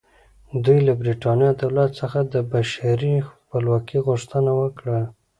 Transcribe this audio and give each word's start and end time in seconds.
دوی 0.63 0.79
له 0.87 0.93
برېټانیا 1.01 1.51
دولت 1.61 1.89
څخه 2.01 2.19
د 2.33 2.35
بشپړې 2.51 3.15
خپلواکۍ 3.29 3.99
غوښتنه 4.07 4.51
وکړه. 4.61 4.99